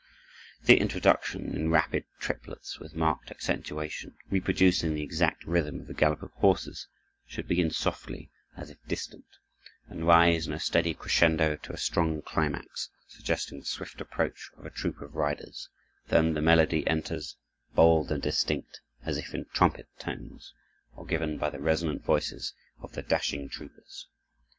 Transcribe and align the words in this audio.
The 0.63 0.79
introduction, 0.79 1.53
in 1.55 1.69
rapid 1.69 2.05
triplets, 2.19 2.79
with 2.79 2.95
marked 2.95 3.29
accentuation, 3.29 4.15
reproducing 4.31 4.95
the 4.95 5.03
exact 5.03 5.45
rhythm 5.45 5.79
of 5.81 5.85
the 5.85 5.93
gallop 5.93 6.23
of 6.23 6.31
horses, 6.31 6.87
should 7.27 7.47
begin 7.47 7.69
softly, 7.69 8.31
as 8.57 8.71
if 8.71 8.83
distant, 8.87 9.27
and 9.87 10.07
rise 10.07 10.47
in 10.47 10.53
a 10.53 10.59
steady 10.59 10.95
crescendo 10.95 11.55
to 11.57 11.71
a 11.73 11.77
strong 11.77 12.23
climax, 12.23 12.89
suggesting 13.09 13.59
the 13.59 13.65
swift 13.67 14.01
approach 14.01 14.49
of 14.57 14.65
a 14.65 14.71
troop 14.71 14.99
of 15.01 15.13
riders; 15.13 15.69
then 16.07 16.33
the 16.33 16.41
melody 16.41 16.87
enters, 16.87 17.37
bold 17.75 18.11
and 18.11 18.23
distinct, 18.23 18.81
as 19.03 19.19
if 19.19 19.35
in 19.35 19.45
trumpet 19.53 19.87
tones, 19.99 20.51
or 20.95 21.05
given 21.05 21.37
by 21.37 21.51
the 21.51 21.59
resonant 21.61 22.03
voices 22.03 22.55
of 22.79 22.91
the 22.93 23.03
dashing 23.03 23.47
troopers. 23.47 24.07